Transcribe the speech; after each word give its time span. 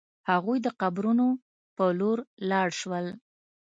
هغوی 0.29 0.57
د 0.65 0.67
قبرونو 0.81 1.27
په 1.75 1.85
لور 1.99 2.17
لاړ 2.49 2.67
شول. 2.79 3.05